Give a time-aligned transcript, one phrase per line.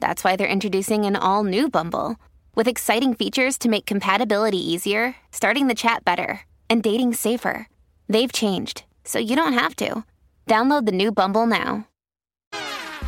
[0.00, 2.16] that's why they're introducing an all new Bumble
[2.54, 7.68] with exciting features to make compatibility easier, starting the chat better, and dating safer.
[8.08, 10.04] They've changed, so you don't have to.
[10.46, 11.86] Download the new Bumble now.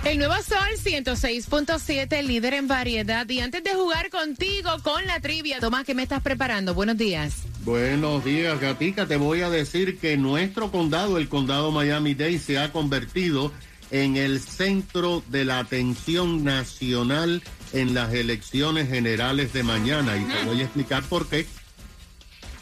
[0.05, 3.29] El nuevo Sol 106.7, líder en variedad.
[3.29, 6.73] Y antes de jugar contigo con la trivia, Tomás, ¿qué me estás preparando?
[6.73, 7.43] Buenos días.
[7.65, 9.07] Buenos días, Gatica.
[9.07, 13.68] Te voy a decir que nuestro condado, el condado Miami-Dade, se ha convertido en
[14.17, 17.43] el centro de la atención nacional
[17.73, 20.17] en las elecciones generales de mañana.
[20.17, 21.47] Y te voy a explicar por qué.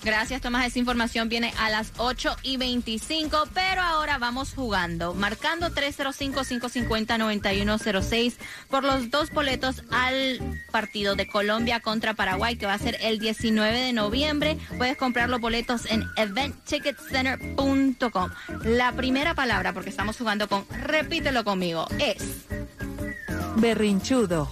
[0.07, 0.65] Gracias, Tomás.
[0.67, 8.35] Esa información viene a las 8 y 25, pero ahora vamos jugando, marcando 305-550-9106
[8.71, 13.19] por los dos boletos al partido de Colombia contra Paraguay, que va a ser el
[13.19, 14.59] 19 de noviembre.
[14.79, 18.31] Puedes comprar los boletos en eventticketcenter.com.
[18.63, 22.47] La primera palabra, porque estamos jugando con, repítelo conmigo, es
[23.57, 24.49] Berrinchudo.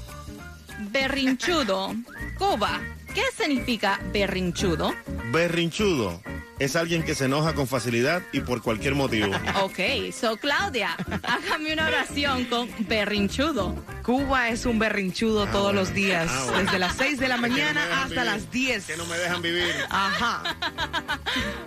[0.90, 1.94] berrinchudo.
[2.38, 2.80] Cuba,
[3.14, 4.92] ¿qué significa berrinchudo?
[5.32, 6.20] Berrinchudo
[6.58, 9.32] es alguien que se enoja con facilidad y por cualquier motivo.
[9.62, 9.78] Ok,
[10.12, 13.74] so Claudia, hágame una oración con berrinchudo.
[14.04, 16.62] Cuba es un berrinchudo todos los días, Ah, bueno.
[16.64, 18.24] desde las 6 de la Que no mañana hasta vivir.
[18.24, 18.84] las 10.
[18.86, 19.72] Que no me dejan vivir.
[19.90, 20.42] Ajá.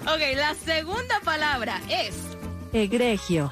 [0.05, 2.13] Ok, la segunda palabra es
[2.71, 3.51] Egregio.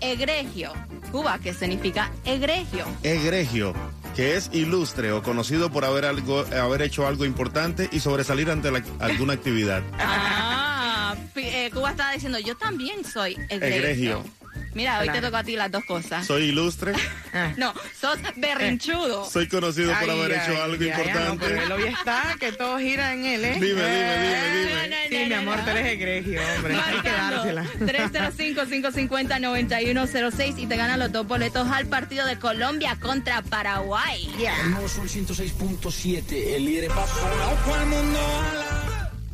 [0.00, 0.72] egregio.
[1.12, 2.86] Cuba, ¿qué significa egregio?
[3.02, 3.72] Egregio,
[4.16, 8.70] que es ilustre o conocido por haber, algo, haber hecho algo importante y sobresalir ante
[8.70, 9.82] la- alguna actividad.
[9.98, 13.66] Ah, eh, Cuba estaba diciendo, yo también soy egregio.
[13.78, 14.24] Egregio.
[14.74, 16.26] Mira, hoy te toca a ti las dos cosas.
[16.26, 16.92] Soy ilustre,
[17.56, 19.28] No, sos berrinchudo.
[19.28, 21.46] soy conocido por Ay, haber ay, hecho algo ay, ay, no, importante.
[21.48, 23.54] pero hoy está, que todo gira en él, ¿eh?
[23.54, 24.88] Dime, dime, dime, No, dime.
[24.88, 25.64] no, Sí, no, mi no, amor, no.
[25.64, 26.74] tú eres egregio, hombre.
[26.76, 27.64] Hay que Marcando dársela.
[27.80, 34.30] 305-550-9106 y te ganan los dos boletos al partido de Colombia contra Paraguay.
[34.64, 38.69] El nuevo Sol 106.7, el líder Bajo al mundo a la...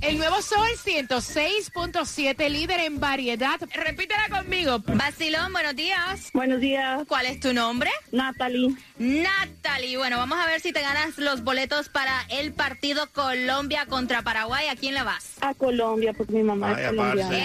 [0.02, 3.58] El nuevo Sol 106.7, líder en variedad.
[3.72, 4.78] Repítela conmigo.
[4.86, 6.30] Basilón, buenos días.
[6.34, 7.90] Buenos días, ¿Cuál es tu nombre?
[8.12, 8.76] Natalie.
[8.98, 9.96] Natalie.
[9.96, 14.68] Bueno, vamos a ver si te ganas los boletos para el partido Colombia contra Paraguay.
[14.68, 15.32] ¿A quién le vas?
[15.40, 17.38] A Colombia, porque mi mamá Ay, es colombiana.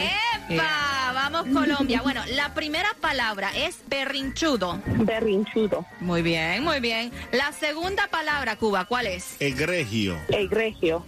[0.50, 1.12] ¡Epa!
[1.14, 2.02] Vamos Colombia.
[2.02, 4.82] Bueno, la primera palabra es berrinchudo.
[4.86, 5.86] Berrinchudo.
[6.02, 7.12] Muy bien, muy bien.
[7.32, 9.38] La segunda palabra, Cuba, ¿cuál es?
[9.40, 10.20] Egregio.
[10.30, 11.06] Egregio.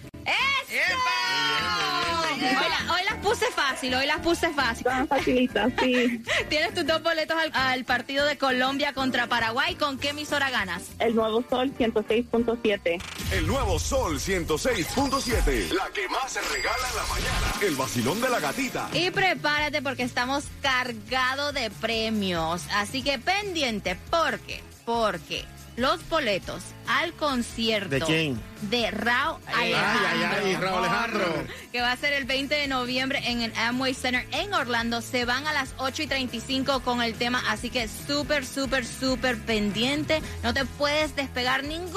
[2.49, 4.83] Hoy, la- hoy las puse fácil, hoy las puse fácil.
[4.83, 6.21] Tan facilita, sí.
[6.49, 9.75] Tienes tus dos boletos al, al partido de Colombia contra Paraguay.
[9.75, 10.83] ¿Con qué emisora ganas?
[10.99, 13.01] El nuevo Sol 106.7.
[13.31, 15.71] El nuevo Sol 106.7.
[15.73, 17.53] La que más se regala en la mañana.
[17.61, 18.89] El vacilón de la gatita.
[18.93, 22.63] Y prepárate porque estamos cargados de premios.
[22.73, 25.45] Así que pendiente, porque, porque
[25.77, 28.41] los boletos al concierto ¿De quién?
[28.69, 30.07] de Rao Ay, Alejandro.
[30.11, 31.43] ay, ay, Raúl Alejandro.
[31.71, 35.01] que va a ser el 20 de noviembre en el Amway Center en Orlando.
[35.01, 39.37] Se van a las 8 y 35 con el tema, así que súper, súper, súper
[39.39, 40.21] pendiente.
[40.43, 41.91] No te puedes despegar ningún,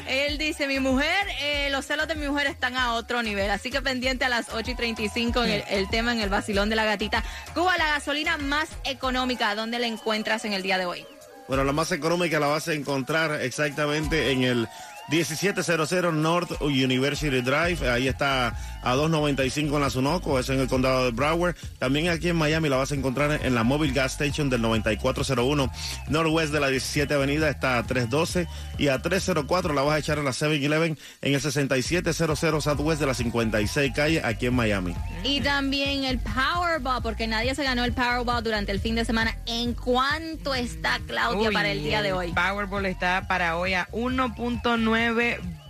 [0.06, 3.50] Él dice, mi mujer, eh, los celos de mi mujer están a otro nivel.
[3.50, 6.68] Así que pendiente a las 8 y 35 en el, el tema en el vacilón
[6.68, 7.24] de la gatita.
[7.54, 11.04] Cuba, la gasolina más económica, ¿dónde la encuentras en el día de hoy?
[11.48, 14.68] Bueno, la más económica la vas a encontrar exactamente en el
[15.12, 17.86] 1700 North University Drive.
[17.86, 21.54] Ahí está a 2.95 en la Sunoco, eso en el condado de Broward.
[21.78, 25.70] También aquí en Miami la vas a encontrar en la Mobile Gas Station del 9401
[26.08, 28.48] Northwest de la 17 Avenida, está a 312
[28.78, 33.06] y a 304 la vas a echar a la 7-Eleven en el 6700 Southwest de
[33.06, 34.94] la 56 calle aquí en Miami.
[35.24, 39.36] Y también el Powerball, porque nadie se ganó el Powerball durante el fin de semana.
[39.44, 42.32] ¿En cuánto está Claudia Uy, para el día de hoy?
[42.32, 45.01] Powerball está para hoy a 1.9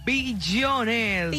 [0.05, 1.33] billones.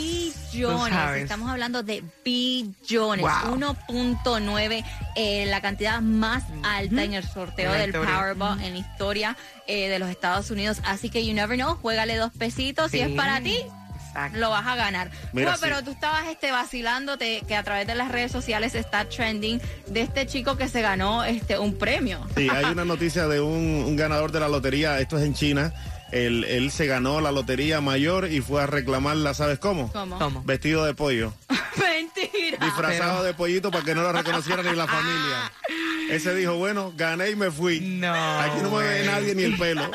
[1.21, 3.55] Estamos hablando de billones, Wow.
[3.55, 4.83] 1.9,
[5.15, 8.15] eh, la cantidad más alta en el sorteo En del historia.
[8.15, 10.79] Powerball en la historia eh, de los Estados Unidos.
[10.85, 12.91] Así que you never know, juégale dos pesitos.
[12.91, 13.03] Si Sí.
[13.03, 13.57] es para ti,
[14.07, 14.37] Exacto.
[14.37, 15.09] lo vas a ganar.
[15.33, 15.59] Mira, Bueno, sí.
[15.61, 20.01] pero tú estabas este vacilándote que a través de las redes sociales está trending de
[20.01, 22.25] este chico que se ganó este un premio.
[22.37, 25.73] Sí, hay una noticia de un, un ganador de la lotería, esto es en China.
[26.13, 29.91] Él, él se ganó la lotería mayor y fue a reclamarla, ¿sabes cómo?
[29.91, 30.19] ¿Cómo?
[30.19, 30.43] ¿Cómo?
[30.43, 31.33] Vestido de pollo,
[31.75, 32.57] Mentira.
[32.63, 35.51] disfrazado de pollito para que no lo reconociera ni la familia.
[36.11, 37.79] Ese dijo, bueno, gané y me fui.
[37.79, 39.81] No, Aquí no me ve nadie ni el pelo.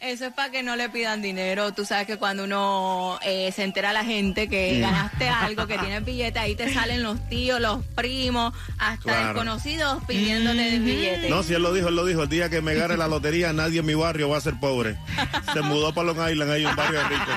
[0.00, 1.74] Eso es para que no le pidan dinero.
[1.74, 5.76] Tú sabes que cuando uno eh, se entera a la gente que ganaste algo, que
[5.76, 9.26] tienes billete, ahí te salen los tíos, los primos, hasta Claro.
[9.26, 11.28] desconocidos pidiéndote billetes.
[11.28, 12.22] No, si él lo dijo, él lo dijo.
[12.22, 14.96] El día que me gane la lotería, nadie en mi barrio va a ser pobre.
[15.52, 17.32] Se mudó para Long Island, ahí un barrio rico.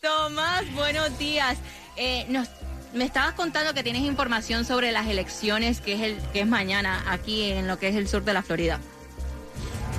[0.00, 1.58] Tomás, buenos días.
[1.96, 2.48] Eh, nos,
[2.94, 7.04] me estabas contando que tienes información sobre las elecciones que es el que es mañana
[7.08, 8.80] aquí en lo que es el sur de la Florida.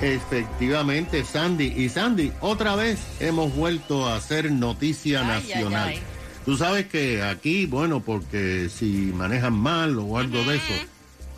[0.02, 1.74] Efectivamente, Sandy.
[1.76, 5.88] Y Sandy, otra vez hemos vuelto a hacer noticia Ay, nacional.
[5.88, 6.02] ay, ay.
[6.44, 10.72] Tú sabes que aquí, bueno, porque si manejan mal o algo de eso,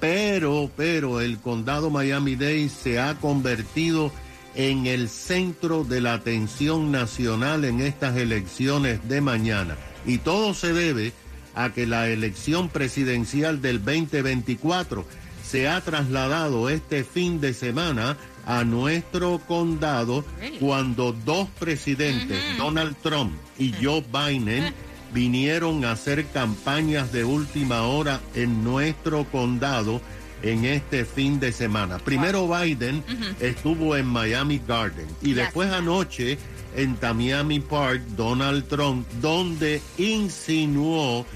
[0.01, 4.13] pero, pero el condado Miami-Dade se ha convertido
[4.55, 9.77] en el centro de la atención nacional en estas elecciones de mañana.
[10.07, 11.13] Y todo se debe
[11.55, 15.05] a que la elección presidencial del 2024
[15.45, 18.17] se ha trasladado este fin de semana
[18.47, 20.25] a nuestro condado
[20.61, 24.73] cuando dos presidentes, Donald Trump y Joe Biden,
[25.15, 30.01] vinieron a hacer campañas de última hora en nuestro condado
[30.43, 31.99] en este fin de semana.
[31.99, 33.05] Primero Biden
[33.41, 36.39] estuvo en Miami Garden y después anoche
[36.75, 41.27] en Tamiami Park Donald Trump, donde insinuó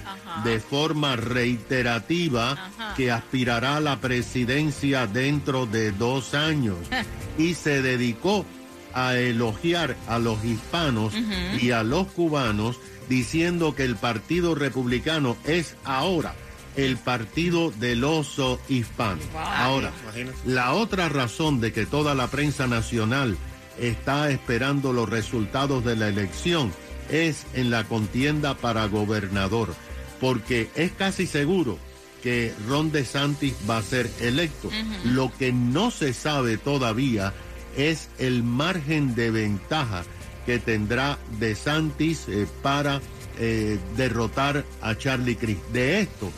[0.45, 6.78] de forma reiterativa que aspirará a la presidencia dentro de dos años.
[7.38, 8.47] Y se dedicó
[8.95, 11.12] a elogiar a los hispanos
[11.61, 12.78] y a los cubanos
[13.11, 16.35] diciendo que el Partido Republicano es ahora
[16.76, 19.21] el partido del oso hispano.
[19.35, 19.93] Ahora,
[20.45, 23.37] la otra razón de que toda la prensa nacional
[23.78, 26.73] está esperando los resultados de la elección
[27.11, 29.75] es en la contienda para gobernador,
[30.21, 31.78] porque es casi seguro
[32.23, 34.71] que Ron DeSantis va a ser electo.
[35.04, 37.33] Lo que no se sabe todavía
[37.76, 40.04] es el margen de ventaja
[40.45, 43.00] que tendrá DeSantis eh, para
[43.38, 45.62] eh, derrotar a Charlie Crist.
[45.73, 46.33] De esto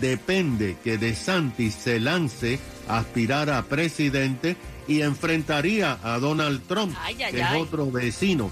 [0.00, 2.58] depende que DeSantis se lance
[2.88, 4.56] a aspirar a presidente
[4.88, 7.56] y enfrentaría a Donald Trump, Ay, ay, que ay.
[7.56, 8.50] es otro vecino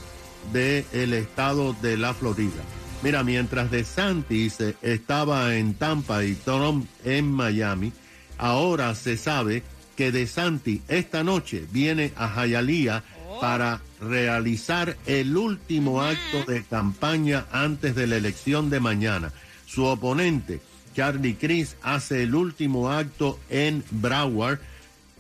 [0.53, 2.63] del estado de la Florida.
[3.03, 7.93] Mira, mientras DeSantis eh, estaba en Tampa y Trump en Miami,
[8.39, 9.63] ahora se sabe
[9.97, 13.03] que DeSantis esta noche viene a Hialeah
[13.41, 19.33] para realizar el último acto de campaña antes de la elección de mañana.
[19.67, 20.61] Su oponente,
[20.95, 24.61] Charlie Crist, hace el último acto en Broward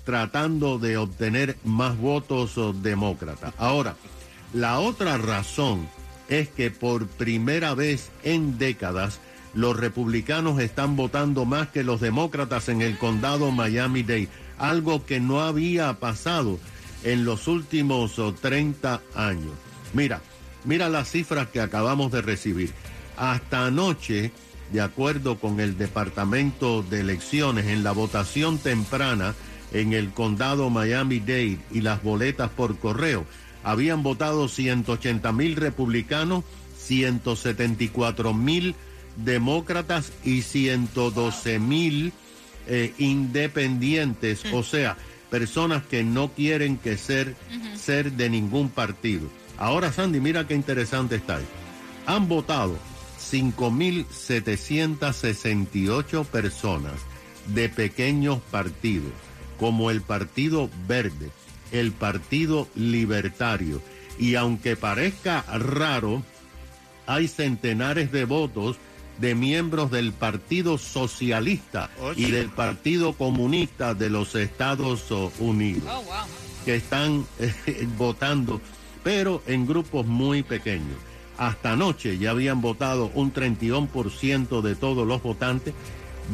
[0.05, 3.55] tratando de obtener más votos oh, demócratas.
[3.59, 3.97] Ahora,
[4.53, 5.89] la otra razón
[6.29, 9.21] es que por primera vez en décadas
[9.55, 14.29] los republicanos están votando más que los demócratas en el condado Miami-Dade,
[14.59, 16.59] algo que no había pasado
[17.05, 19.53] en los últimos oh, 30 años.
[19.93, 20.23] Mira,
[20.65, 22.73] mira las cifras que acabamos de recibir.
[23.17, 24.33] Hasta anoche,
[24.73, 29.35] de acuerdo con el Departamento de Elecciones, en la votación temprana
[29.73, 33.25] en el condado Miami-Dade y las boletas por correo,
[33.64, 36.45] habían votado 180 mil republicanos,
[36.79, 38.75] 174 mil
[39.17, 42.12] demócratas y 112 mil
[42.67, 44.97] eh, independientes, o sea,
[45.31, 47.35] personas que no quieren que ser,
[47.75, 49.29] ser de ningún partido.
[49.59, 51.37] Ahora, Sandy, mira qué interesante está.
[51.37, 51.45] ahí.
[52.07, 52.76] Han votado
[53.31, 56.95] 5.768 personas
[57.47, 59.12] de pequeños partidos,
[59.62, 61.31] como el Partido Verde,
[61.71, 63.81] el Partido Libertario.
[64.19, 66.25] Y aunque parezca raro,
[67.07, 68.76] hay centenares de votos
[69.19, 75.88] de miembros del Partido Socialista y del Partido Comunista de los Estados Unidos
[76.64, 78.61] que están eh, votando,
[79.04, 80.99] pero en grupos muy pequeños.
[81.38, 85.73] Hasta anoche ya habían votado un 31% de todos los votantes.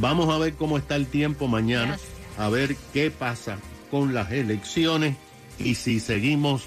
[0.00, 1.98] Vamos a ver cómo está el tiempo mañana,
[2.38, 3.58] a ver qué pasa
[3.90, 5.16] con las elecciones
[5.58, 6.64] y si seguimos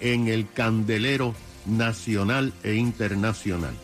[0.00, 3.74] en el candelero nacional e internacional.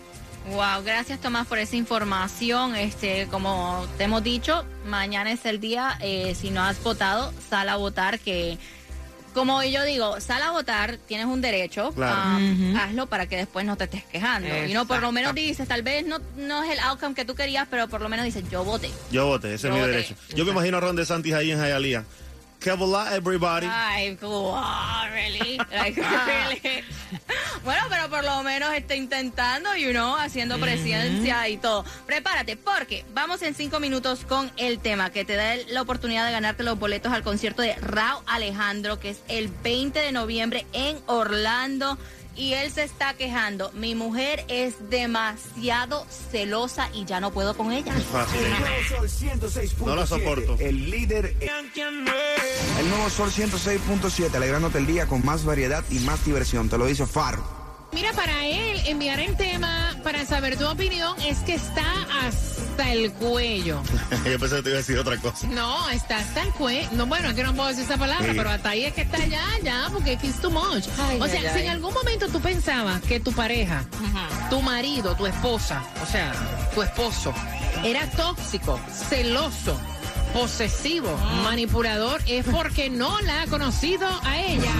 [0.50, 2.74] Wow, gracias Tomás por esa información.
[2.74, 5.98] Este, como te hemos dicho, mañana es el día.
[6.00, 8.18] eh, si no has votado, sal a votar.
[8.18, 8.58] Que,
[9.34, 11.92] como yo digo, sal a votar, tienes un derecho.
[11.92, 12.36] Claro.
[12.38, 14.48] um, Hazlo para que después no te estés quejando.
[14.66, 17.34] Y no, por lo menos dices, tal vez no, no es el outcome que tú
[17.34, 18.90] querías, pero por lo menos dices, yo voté.
[19.10, 19.92] Yo voté, ese Yo es mi voté.
[19.92, 20.14] derecho.
[20.34, 22.04] Yo me imagino a Ron DeSantis ahí en Hialeah.
[22.60, 23.68] Que volar, everybody.
[23.70, 25.58] Ay, wow, really?
[25.70, 25.94] Like,
[26.26, 26.84] really?
[27.62, 31.84] Bueno, pero por lo menos está intentando, you know, haciendo presencia y todo.
[32.06, 36.32] Prepárate, porque vamos en cinco minutos con el tema que te da la oportunidad de
[36.32, 40.98] ganarte los boletos al concierto de Rao Alejandro, que es el 20 de noviembre en
[41.06, 41.96] Orlando.
[42.38, 43.72] Y él se está quejando.
[43.72, 47.92] Mi mujer es demasiado celosa y ya no puedo con ella.
[48.12, 48.40] Fácil.
[49.84, 50.56] No la soporto.
[50.60, 51.36] El líder.
[52.78, 56.68] El nuevo Sol 106.7, alegrándote el día con más variedad y más diversión.
[56.68, 57.42] Te lo dice Faro.
[57.92, 61.97] Mira, para él enviar el tema para saber tu opinión es que está
[62.78, 63.82] hasta el cuello.
[64.24, 65.46] Yo pensé que te iba a decir otra cosa.
[65.48, 66.88] No, está hasta el cuello.
[66.92, 68.34] No, bueno, es que no puedo decir esa palabra, Sí.
[68.36, 70.84] pero hasta ahí es que está ya, ya, porque it's too much.
[70.98, 71.64] Ay, o ay, sea, si ay.
[71.66, 73.84] en algún momento tú pensabas que tu pareja,
[74.50, 76.32] tu marido, tu esposa, o sea,
[76.74, 77.34] tu esposo,
[77.84, 79.76] era tóxico, celoso,
[80.32, 84.72] posesivo, manipulador, es porque no la ha conocido a ella.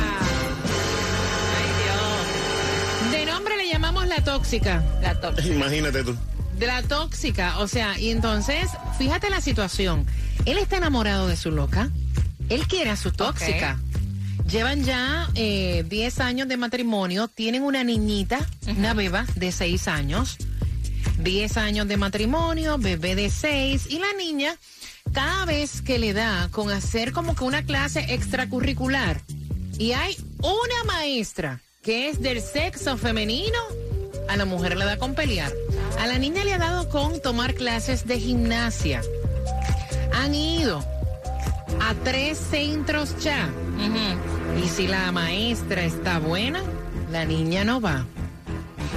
[3.10, 4.84] De nombre le llamamos la tóxica.
[5.02, 5.48] La tóxica.
[5.54, 6.16] Imagínate tú.
[6.58, 10.06] De la tóxica, o sea, y entonces, fíjate la situación.
[10.44, 11.90] Él está enamorado de su loca.
[12.48, 13.78] Él quiere a su tóxica.
[14.50, 17.28] Llevan ya eh, 10 años de matrimonio.
[17.28, 20.38] Tienen una niñita, una beba de 6 años.
[21.18, 23.86] 10 años de matrimonio, bebé de 6.
[23.90, 24.56] Y la niña,
[25.12, 29.20] cada vez que le da con hacer como que una clase extracurricular,
[29.78, 33.58] y hay una maestra que es del sexo femenino,
[34.28, 35.52] a la mujer le da con pelear.
[35.98, 39.02] A la niña le ha dado con tomar clases de gimnasia.
[40.14, 40.84] Han ido
[41.80, 43.48] a tres centros ya.
[44.62, 46.62] Y si la maestra está buena,
[47.10, 48.04] la niña no va.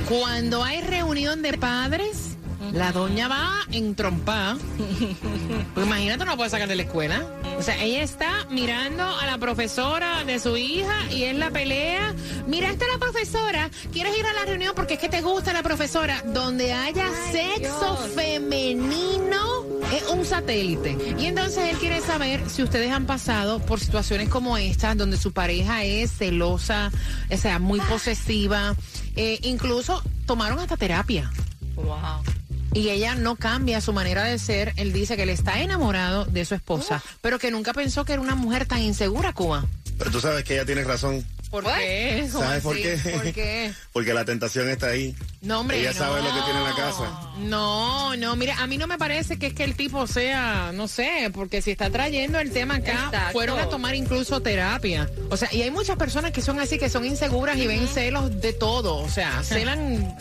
[0.09, 2.37] Cuando hay reunión de padres,
[2.73, 4.57] la doña va en trompa.
[5.73, 7.23] Pues imagínate, no puede sacar de la escuela.
[7.57, 12.13] O sea, ella está mirando a la profesora de su hija y es la pelea.
[12.47, 15.63] Miraste a la profesora, quieres ir a la reunión porque es que te gusta la
[15.63, 16.21] profesora.
[16.25, 20.97] Donde haya sexo femenino es un satélite.
[21.19, 25.31] Y entonces él quiere saber si ustedes han pasado por situaciones como esta, donde su
[25.31, 26.91] pareja es celosa,
[27.29, 28.75] o sea, muy posesiva.
[29.15, 31.31] Eh, incluso tomaron hasta terapia.
[31.75, 32.40] Wow.
[32.73, 34.73] Y ella no cambia su manera de ser.
[34.77, 38.21] Él dice que él está enamorado de su esposa, pero que nunca pensó que era
[38.21, 39.65] una mujer tan insegura, Cuba.
[39.97, 41.25] Pero tú sabes que ella tiene razón.
[41.51, 42.29] ¿Por qué?
[42.31, 42.97] ¿Cómo ¿Sabes por qué?
[42.97, 43.73] ¿Por qué?
[43.93, 45.13] Porque la tentación está ahí.
[45.41, 47.31] No, hombre, Ella sabe lo que tiene en la casa.
[47.39, 50.87] No, no, mira, a mí no me parece que es que el tipo sea, no
[50.87, 53.33] sé, porque si está trayendo el tema acá, Exacto.
[53.33, 55.09] fueron a tomar incluso terapia.
[55.29, 58.39] O sea, y hay muchas personas que son así, que son inseguras y ven celos
[58.39, 58.95] de todo.
[58.97, 60.15] O sea, celan...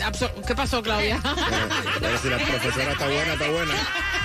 [0.46, 1.20] ¿Qué pasó, Claudia?
[2.00, 3.74] Pero si la profesora está buena, está buena.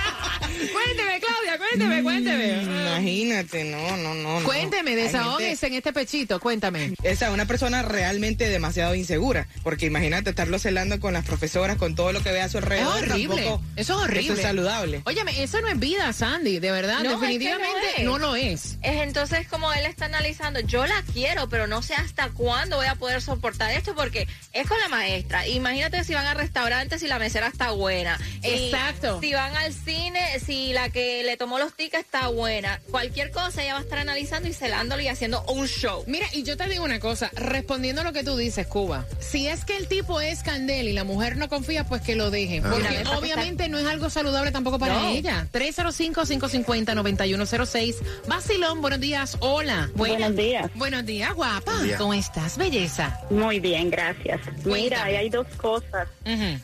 [0.72, 2.62] cuénteme, Claudia, cuénteme, cuénteme.
[2.62, 4.40] Imagínate, no, no, no.
[4.40, 4.46] no.
[4.46, 6.94] Cuénteme, Hay desahógese en este pechito, cuéntame.
[7.02, 12.12] Esa una persona realmente demasiado insegura, porque imagínate estarlo celando con las profesoras, con todo
[12.12, 12.96] lo que ve a su Es alrededor.
[13.10, 13.36] horrible.
[13.44, 14.20] tampoco- Eso es horrible.
[14.24, 15.02] Eso es saludable.
[15.04, 17.00] Óyeme, eso no es vida, Sandy, de verdad.
[17.02, 18.42] No, es que definitivamente no no, es.
[18.42, 18.78] lo es.
[18.82, 22.86] Es entonces como él está analizando, yo la quiero, pero no sé hasta cuándo voy
[22.86, 25.46] a poder soportar esto porque es con la maestra.
[25.46, 28.18] Imagínate si van a restaurantes si la mesera está buena.
[28.42, 29.20] Y Exacto.
[29.20, 32.80] Si van al cine, si la que le tomó los tickets está buena.
[32.90, 36.04] Cualquier cosa ella va a estar analizando y celándolo y haciendo un show.
[36.06, 39.48] Mira, y yo te digo una cosa, respondiendo a lo que tú dices, Cuba, si
[39.48, 42.64] es que el tipo es candel y la mujer no confía, pues que lo dejen.
[42.64, 42.70] Ah.
[42.72, 45.08] Porque Mira, obviamente no es algo saludable tampoco para No.
[45.08, 45.48] ella.
[45.52, 47.96] 305-550-9106.
[48.28, 49.36] Basilón, buenos días.
[49.40, 49.90] Hola.
[49.94, 50.70] Buenos días.
[50.74, 51.72] Buenos días, guapa.
[51.72, 51.96] Buen día.
[51.98, 53.18] ¿Cómo estás, belleza?
[53.30, 54.40] Muy bien, gracias.
[54.64, 56.08] Mira, ahí hay dos cosas.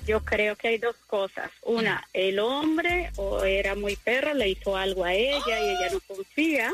[0.07, 1.51] Yo creo que hay dos cosas.
[1.64, 6.00] Una, el hombre o era muy perro, le hizo algo a ella y ella no
[6.00, 6.72] confía.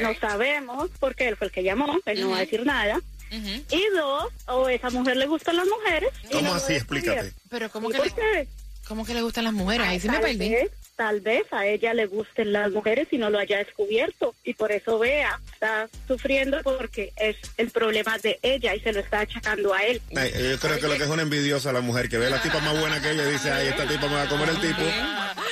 [0.00, 3.00] No sabemos porque él fue el que llamó, él no va a decir nada.
[3.30, 6.10] Y dos, o esa mujer le gustan las mujeres.
[6.30, 6.74] ¿Cómo no así?
[6.74, 7.32] Explícate.
[7.48, 8.48] Pero ¿cómo ¿Y que, le,
[8.86, 9.86] cómo que le gustan las mujeres?
[9.86, 10.50] Ahí sí me tal perdí.
[10.50, 14.34] Vez, tal vez a ella le gusten las mujeres y no lo haya descubierto.
[14.44, 19.00] Y por eso vea, está sufriendo porque es el problema de ella y se lo
[19.00, 20.02] está achacando a él.
[20.14, 22.42] Ay, yo creo que lo que es una envidiosa la mujer, que ve a la
[22.42, 24.60] tipa más buena que ella y dice, ay, esta tipa me va a comer el
[24.60, 24.82] tipo.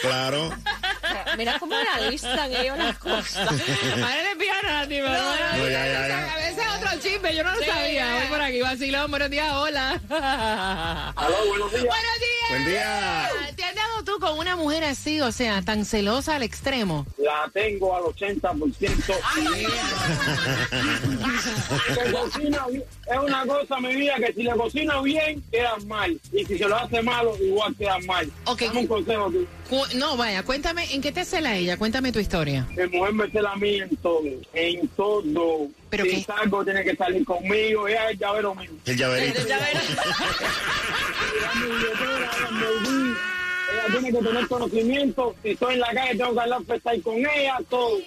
[0.03, 0.51] Claro.
[1.37, 3.49] Mira cómo analizan ellos las cosas.
[3.95, 4.99] Ahora le envían a ti.
[4.99, 6.33] No, ya, ya, ya.
[6.33, 7.93] A veces otro chisme, yo no lo Sí, sabía.
[7.93, 8.15] ya.
[8.17, 10.01] Voy por aquí, vacilón, buenos días, hola.
[11.17, 11.85] Aló, buenos días.
[11.85, 12.49] Buenos días.
[12.51, 13.31] Buen día.
[14.01, 17.07] ¿Te has dado tú con una mujer así, o sea, tan celosa al extremo?
[17.19, 19.15] La tengo al 80%.
[21.95, 22.67] Que cocina.
[23.07, 26.19] Es una cosa, mi vida, que si le cocina bien, quedan mal.
[26.33, 28.31] Y si se lo hace malo, igual quedan mal.
[28.47, 28.63] Ok.
[28.63, 29.33] Dame un consejo.
[29.69, 31.77] Cu- No, vaya, cuéntame, ¿en qué te cela ella?
[31.77, 32.67] Cuéntame tu historia.
[32.77, 34.23] Mi mujer me cela a mí en todo.
[34.55, 35.69] En todo.
[35.91, 36.23] ¿Pero si qué?
[36.25, 37.87] salgo, tiene que salir conmigo.
[37.89, 38.71] Ella es el llavero mío.
[38.87, 39.41] El llaverito.
[43.73, 45.35] Ella tiene que tener conocimiento.
[45.43, 47.99] Si estoy en la calle, tengo que hablar FaceTime con ella, todo.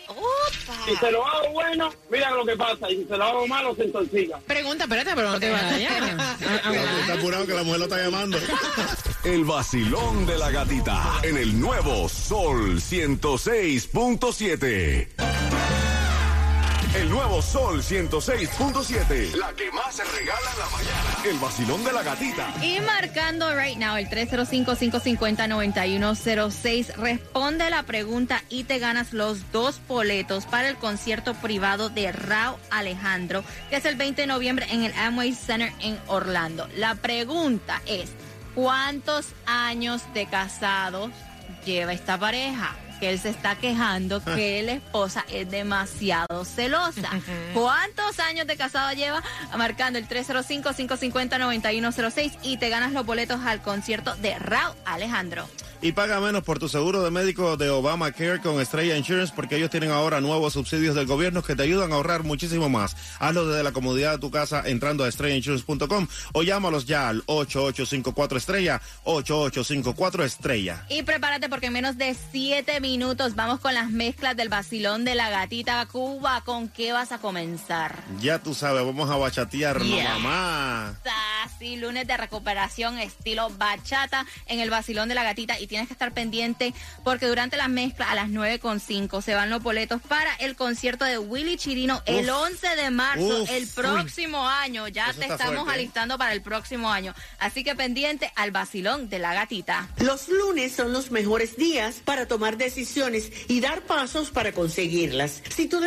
[0.85, 2.89] Si se lo hago bueno, mira lo que pasa.
[2.91, 4.39] Y si se lo hago malo, se intoxica.
[4.47, 5.91] Pregunta, espérate, pero no te vayas.
[6.19, 6.37] A-
[6.69, 8.37] a- Está apurado que la mujer lo está llamando.
[9.23, 15.32] El vacilón de la gatita en el nuevo Sol 106.7.
[16.95, 19.35] El nuevo Sol 106.7.
[19.35, 21.17] La que más se regala en la mañana.
[21.25, 22.53] El vacilón de la gatita.
[22.61, 30.45] Y marcando right now el 305-550-9106, responde la pregunta y te ganas los dos boletos
[30.45, 34.93] para el concierto privado de Rao Alejandro, que es el 20 de noviembre en el
[34.93, 36.69] Amway Center en Orlando.
[36.75, 38.11] La pregunta es,
[38.53, 41.09] ¿cuántos años de casados
[41.65, 42.75] lleva esta pareja?
[43.03, 47.09] Que él se está quejando que la esposa es demasiado celosa.
[47.53, 49.21] ¿Cuántos años de casado lleva?
[49.57, 55.49] Marcando el 305-550-9106 y te ganas los boletos al concierto de Rao Alejandro.
[55.81, 59.69] Y paga menos por tu seguro de médico de Obamacare con Estrella Insurance porque ellos
[59.69, 62.95] tienen ahora nuevos subsidios del gobierno que te ayudan a ahorrar muchísimo más.
[63.19, 68.37] Hazlo desde la comodidad de tu casa entrando a estrellainsurance.com o llámalos ya al 8854
[68.37, 70.85] Estrella, 8854 Estrella.
[70.87, 72.92] Y prepárate porque en menos de 7 minutos
[73.35, 76.41] vamos con las mezclas del vacilón de la gatita Cuba.
[76.45, 78.03] ¿Con qué vas a comenzar?
[78.19, 80.13] Ya tú sabes, vamos a bachatearnos, Yeah.
[80.19, 80.95] mamá.
[81.43, 85.93] Así, lunes de recuperación estilo bachata en el vacilón de la gatita y tienes que
[85.93, 90.55] estar pendiente porque durante la mezcla a las 9.5 se van los boletos para el
[90.55, 92.35] concierto de Willy Chirino el Uf.
[92.43, 93.69] 11 de marzo, Uf, el uy.
[93.75, 94.87] próximo año.
[94.87, 95.73] Ya Eso te estamos fuerte, ¿eh?
[95.73, 97.13] alistando para el próximo año.
[97.39, 99.89] Así que pendiente al vacilón de la gatita.
[99.97, 102.57] Los lunes son los mejores días para tomar
[103.47, 105.41] y dar pasos para conseguirlas.
[105.49, 105.79] Si tú